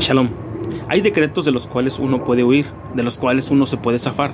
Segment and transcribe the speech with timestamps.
[0.00, 0.30] Shalom.
[0.88, 4.32] Hay decretos de los cuales uno puede huir, de los cuales uno se puede zafar.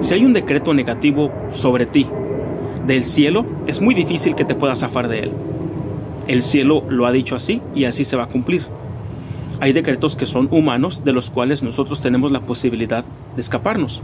[0.00, 2.06] Si hay un decreto negativo sobre ti
[2.86, 5.32] del cielo, es muy difícil que te puedas zafar de él.
[6.26, 8.66] El cielo lo ha dicho así y así se va a cumplir.
[9.60, 13.04] Hay decretos que son humanos de los cuales nosotros tenemos la posibilidad
[13.36, 14.02] de escaparnos.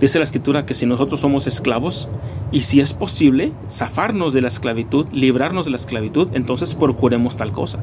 [0.00, 2.08] Dice la escritura que si nosotros somos esclavos
[2.52, 7.50] y si es posible zafarnos de la esclavitud, librarnos de la esclavitud, entonces procuremos tal
[7.50, 7.82] cosa.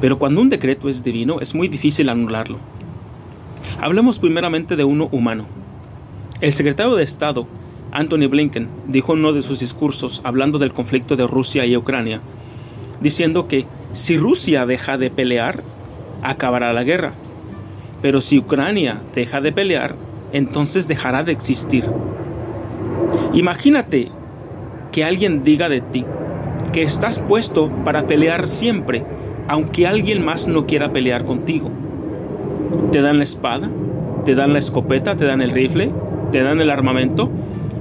[0.00, 2.58] Pero cuando un decreto es divino, es muy difícil anularlo.
[3.80, 5.46] Hablemos primeramente de uno humano.
[6.40, 7.46] El secretario de Estado,
[7.90, 12.20] Anthony Blinken, dijo en uno de sus discursos, hablando del conflicto de Rusia y Ucrania,
[13.00, 15.62] diciendo que si Rusia deja de pelear,
[16.22, 17.12] acabará la guerra.
[18.02, 19.96] Pero si Ucrania deja de pelear,
[20.32, 21.84] entonces dejará de existir.
[23.32, 24.10] Imagínate
[24.92, 26.04] que alguien diga de ti
[26.72, 29.04] que estás puesto para pelear siempre,
[29.48, 31.70] aunque alguien más no quiera pelear contigo.
[32.92, 33.68] Te dan la espada,
[34.24, 35.90] te dan la escopeta, te dan el rifle,
[36.32, 37.30] te dan el armamento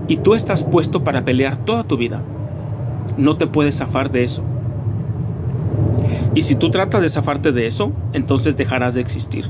[0.07, 2.21] y tú estás puesto para pelear toda tu vida.
[3.17, 4.43] No te puedes zafar de eso.
[6.33, 9.45] Y si tú tratas de zafarte de eso, entonces dejarás de existir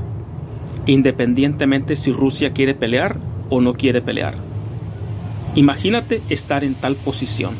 [0.88, 3.18] independientemente si Rusia quiere pelear
[3.50, 4.34] o no quiere pelear.
[5.54, 7.52] Imagínate estar en tal posición.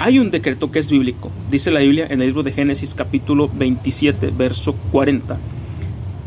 [0.00, 3.50] Hay un decreto que es bíblico, dice la Biblia en el libro de Génesis capítulo
[3.52, 5.36] 27, verso 40,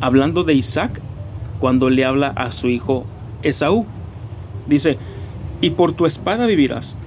[0.01, 0.99] hablando de Isaac
[1.61, 3.05] cuando le habla a su hijo
[3.43, 3.85] Esaú.
[4.67, 4.97] Dice,
[5.61, 6.97] y por tu espada vivirás,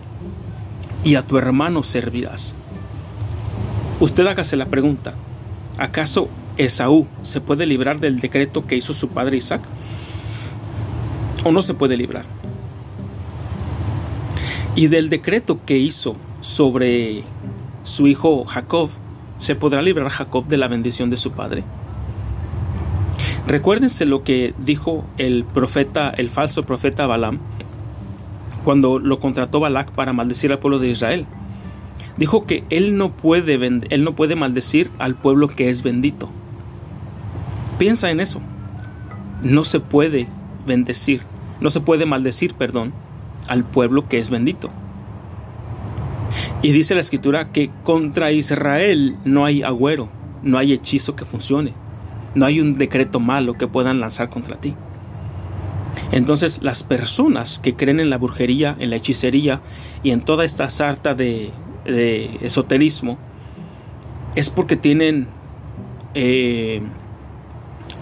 [1.04, 2.54] y a tu hermano servirás.
[4.00, 5.12] Usted hágase la pregunta,
[5.76, 9.60] ¿acaso Esaú se puede librar del decreto que hizo su padre Isaac?
[11.44, 12.24] ¿O no se puede librar?
[14.74, 17.24] Y del decreto que hizo sobre
[17.84, 18.90] su hijo Jacob,
[19.38, 21.64] ¿se podrá librar Jacob de la bendición de su padre?
[23.46, 27.38] Recuérdense lo que dijo el profeta, el falso profeta Balaam,
[28.62, 31.26] cuando lo contrató Balak para maldecir al pueblo de Israel.
[32.18, 36.28] Dijo que él no puede, él no puede maldecir al pueblo que es bendito.
[37.78, 38.40] Piensa en eso.
[39.42, 40.28] No se puede
[40.66, 41.22] bendecir,
[41.60, 42.92] no se puede maldecir, perdón,
[43.48, 44.70] al pueblo que es bendito.
[46.64, 50.08] Y dice la escritura que contra Israel no hay agüero,
[50.42, 51.74] no hay hechizo que funcione,
[52.34, 54.74] no hay un decreto malo que puedan lanzar contra ti.
[56.10, 59.60] Entonces las personas que creen en la brujería, en la hechicería
[60.02, 61.52] y en toda esta sarta de,
[62.40, 63.18] esoterismo,
[64.34, 65.28] es porque tienen
[66.14, 66.80] eh,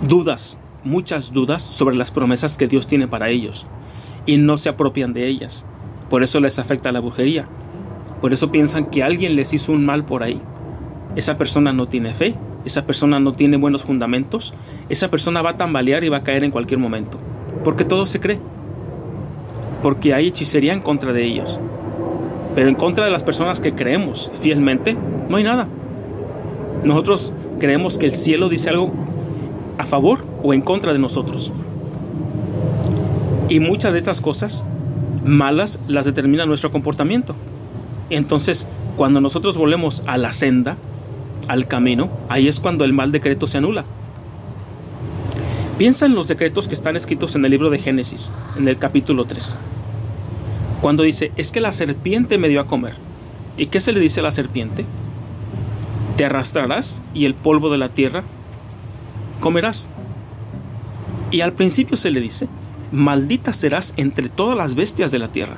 [0.06, 3.66] dudas, muchas dudas sobre las promesas que Dios tiene para ellos
[4.24, 5.64] y no se apropian de ellas.
[6.08, 7.48] Por eso les afecta la brujería.
[8.22, 10.40] Por eso piensan que alguien les hizo un mal por ahí.
[11.16, 14.54] Esa persona no tiene fe, esa persona no tiene buenos fundamentos,
[14.88, 17.18] esa persona va a tambalear y va a caer en cualquier momento.
[17.64, 18.38] Porque todo se cree.
[19.82, 21.58] Porque hay hechicería en contra de ellos.
[22.54, 24.96] Pero en contra de las personas que creemos fielmente,
[25.28, 25.66] no hay nada.
[26.84, 28.92] Nosotros creemos que el cielo dice algo
[29.78, 31.50] a favor o en contra de nosotros.
[33.48, 34.64] Y muchas de estas cosas
[35.24, 37.34] malas las determina nuestro comportamiento.
[38.16, 38.68] Entonces,
[38.98, 40.76] cuando nosotros volvemos a la senda,
[41.48, 43.86] al camino, ahí es cuando el mal decreto se anula.
[45.78, 49.24] Piensa en los decretos que están escritos en el libro de Génesis, en el capítulo
[49.24, 49.54] 3.
[50.82, 52.96] Cuando dice, es que la serpiente me dio a comer.
[53.56, 54.84] ¿Y qué se le dice a la serpiente?
[56.18, 58.24] Te arrastrarás y el polvo de la tierra
[59.40, 59.88] comerás.
[61.30, 62.46] Y al principio se le dice,
[62.92, 65.56] maldita serás entre todas las bestias de la tierra.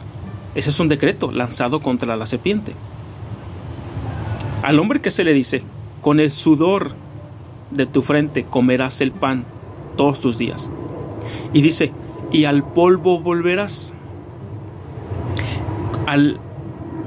[0.55, 2.73] Ese es un decreto lanzado contra la serpiente.
[4.63, 5.63] Al hombre que se le dice,
[6.01, 6.93] con el sudor
[7.71, 9.45] de tu frente comerás el pan
[9.97, 10.71] todos tus días.
[11.53, 11.93] Y dice,
[12.33, 13.93] y al polvo volverás.
[16.07, 16.39] Al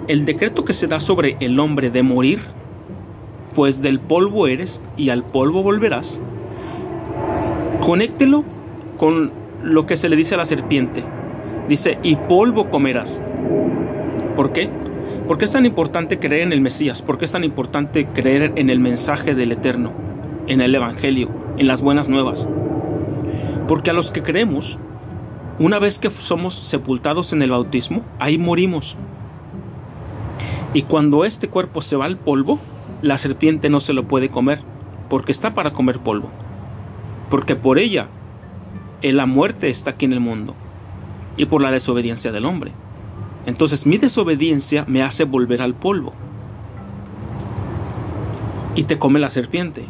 [0.07, 2.39] el decreto que se da sobre el hombre de morir,
[3.55, 6.21] pues del polvo eres y al polvo volverás,
[7.81, 8.43] Conéctelo
[8.97, 9.31] con
[9.63, 11.03] lo que se le dice a la serpiente.
[11.67, 13.21] Dice, y polvo comerás.
[14.35, 14.69] ¿Por qué?
[15.27, 17.01] ¿Por qué es tan importante creer en el Mesías?
[17.01, 19.91] ¿Por qué es tan importante creer en el mensaje del Eterno,
[20.47, 22.47] en el Evangelio, en las buenas nuevas?
[23.67, 24.79] Porque a los que creemos,
[25.59, 28.95] una vez que somos sepultados en el bautismo, ahí morimos.
[30.73, 32.59] Y cuando este cuerpo se va al polvo,
[33.01, 34.59] la serpiente no se lo puede comer,
[35.09, 36.29] porque está para comer polvo
[37.29, 38.07] porque por ella
[39.01, 40.55] la muerte está aquí en el mundo
[41.37, 42.71] y por la desobediencia del hombre.
[43.45, 46.13] Entonces mi desobediencia me hace volver al polvo.
[48.77, 49.85] y te come la serpiente,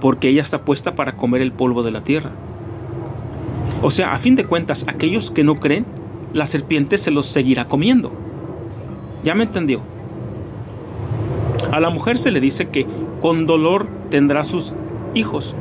[0.00, 2.32] porque ella está puesta para comer el polvo de la tierra.
[3.82, 5.86] O sea, a fin de cuentas, aquellos que no creen,
[6.34, 8.10] la serpiente se los seguirá comiendo.
[9.22, 9.80] ¿Ya me entendió?
[11.70, 12.84] A la mujer se le dice que
[13.22, 14.74] con dolor tendrá sus
[15.14, 15.54] hijos.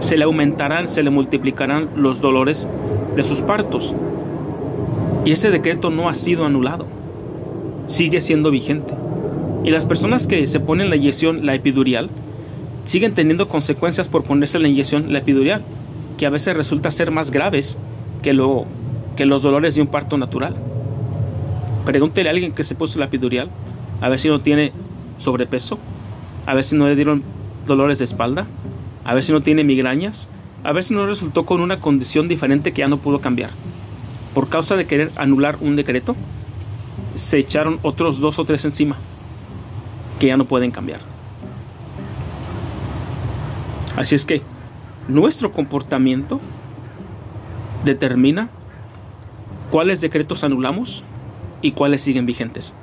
[0.00, 2.66] Se le aumentarán, se le multiplicarán los dolores
[3.16, 3.94] de sus partos.
[5.26, 6.86] Y ese decreto no ha sido anulado.
[7.88, 8.94] Sigue siendo vigente.
[9.64, 12.10] Y las personas que se ponen la inyección, la epidurial,
[12.84, 15.62] siguen teniendo consecuencias por ponerse la inyección, la epidurial,
[16.16, 17.76] que a veces resulta ser más graves
[18.22, 18.66] que, lo,
[19.16, 20.54] que los dolores de un parto natural.
[21.84, 23.50] Pregúntele a alguien que se puso la epidurial,
[24.00, 24.70] a ver si no tiene
[25.18, 25.80] sobrepeso,
[26.46, 27.24] a ver si no le dieron
[27.66, 28.46] dolores de espalda,
[29.04, 30.28] a ver si no tiene migrañas,
[30.62, 33.50] a ver si no resultó con una condición diferente que ya no pudo cambiar.
[34.36, 36.14] Por causa de querer anular un decreto,
[37.14, 38.96] se echaron otros dos o tres encima
[40.20, 41.00] que ya no pueden cambiar.
[43.96, 44.42] Así es que
[45.08, 46.38] nuestro comportamiento
[47.82, 48.50] determina
[49.70, 51.02] cuáles decretos anulamos
[51.62, 52.74] y cuáles siguen vigentes.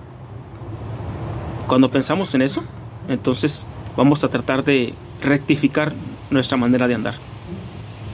[1.68, 2.64] Cuando pensamos en eso,
[3.08, 5.94] entonces vamos a tratar de rectificar
[6.32, 7.14] nuestra manera de andar.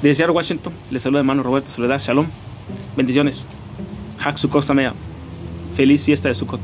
[0.01, 2.01] Desde Washington, les saluda hermano Roberto Soledad.
[2.01, 2.27] Shalom.
[2.95, 3.45] Bendiciones.
[4.19, 4.66] Hak Sukkot.
[5.75, 6.60] Feliz fiesta de Sukkot.